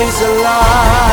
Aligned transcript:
is 0.00 0.20
alive. 0.20 1.05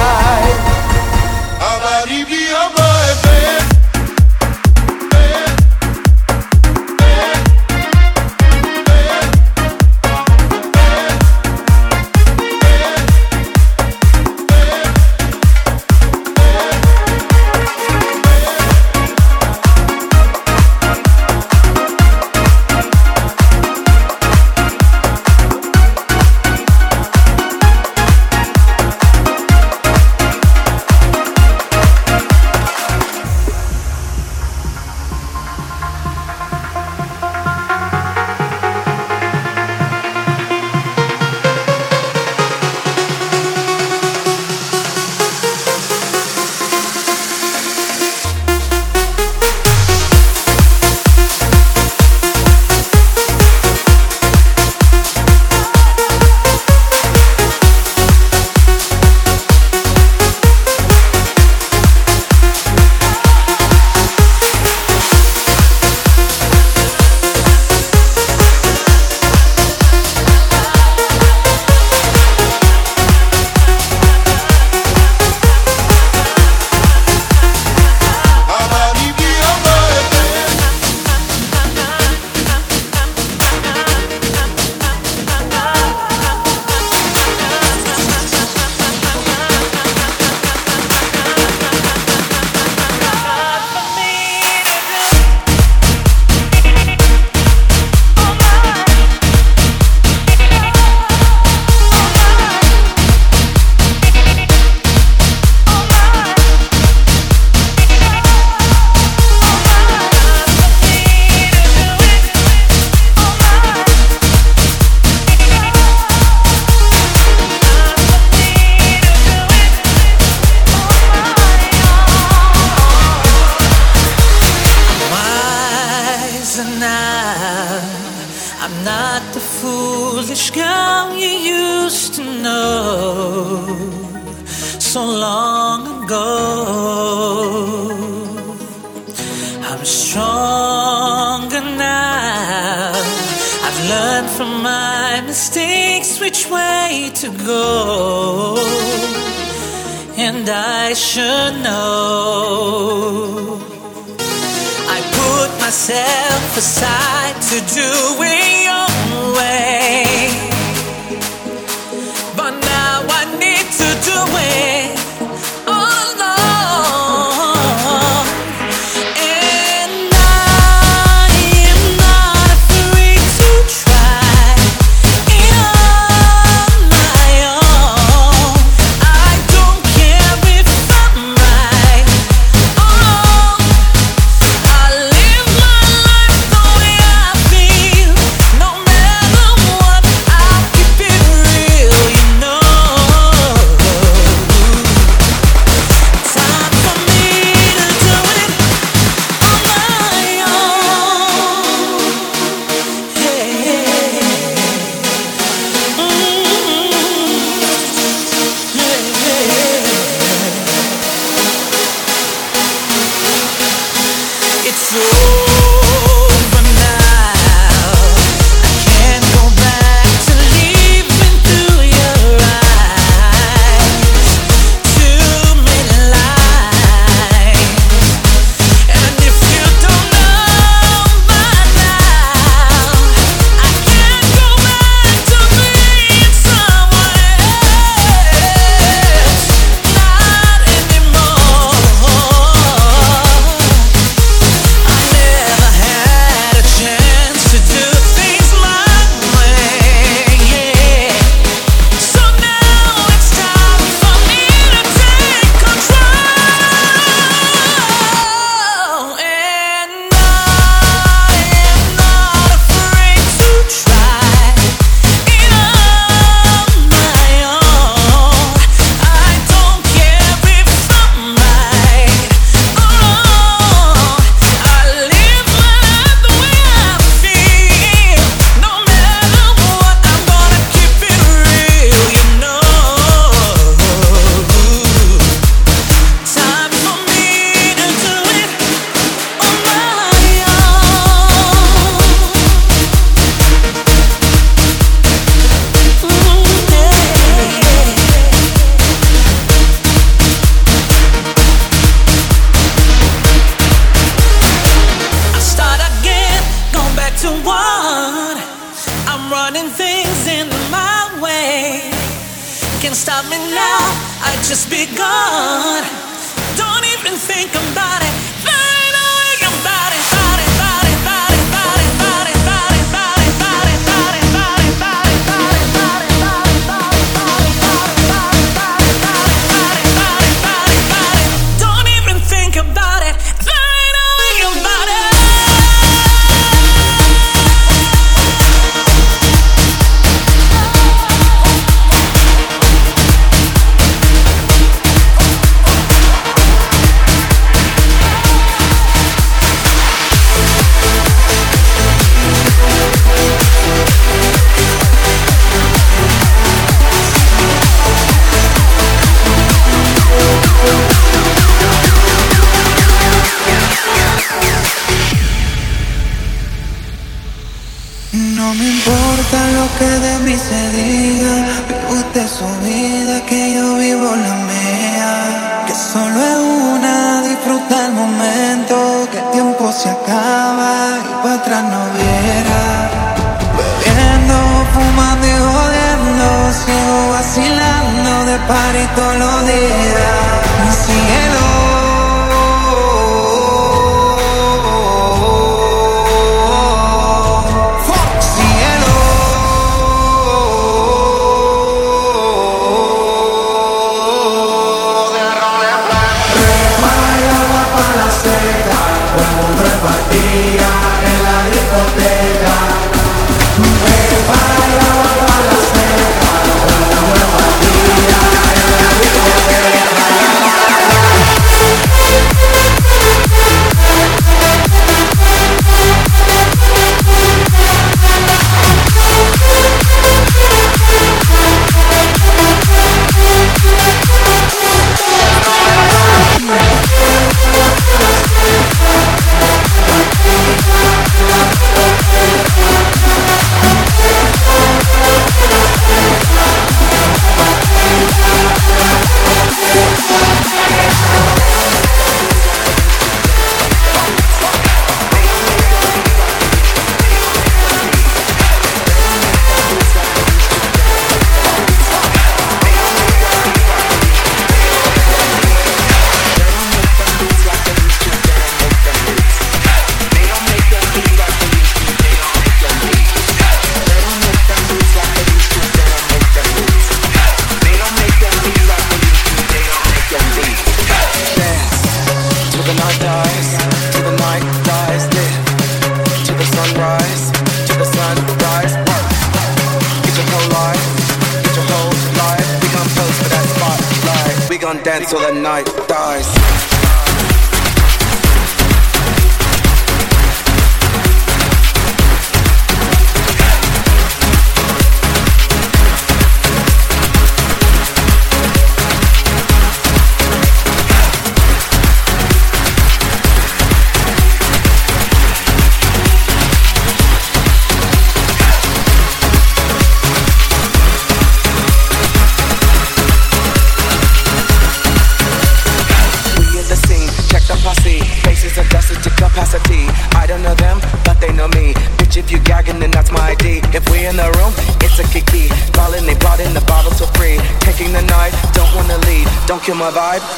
till 495.14 495.32
the 495.32 495.40
night. 495.40 495.83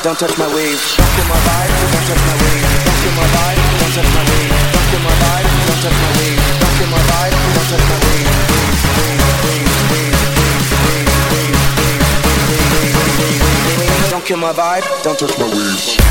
don't 0.06 0.20
touch 0.20 0.38
my 0.38 0.46
weave. 0.54 0.78
Don't 0.98 1.10
kill 1.18 1.26
my 1.26 1.34
vibe, 1.34 1.74
don't 1.82 2.06
touch 2.06 2.22
my 2.30 2.38
weave. 2.38 2.62
Don't 2.86 3.00
kill 3.02 3.14
my 3.18 3.26
vibe, 3.34 3.58
don't 3.82 3.90
touch 3.98 4.06
my 4.14 4.22
weave. 4.30 4.54
Don't 4.70 4.86
kill 4.94 5.02
my 5.02 5.10
vibe, 5.18 5.50
don't 5.66 5.82
touch 5.82 5.98
my 5.98 6.10
weave. 6.22 6.38
Don't 6.62 6.74
kill 6.78 6.90
my 6.94 7.02
vibe, 7.10 7.34
don't 7.56 7.68
touch 7.74 7.86
my 7.90 7.98
weave. 8.06 8.30
Don't 14.12 14.26
kill 14.26 14.38
my 14.38 14.54
vibe, 14.54 14.86
don't 15.02 15.18
touch 15.18 15.38
my 15.40 15.46
weave. 15.50 16.05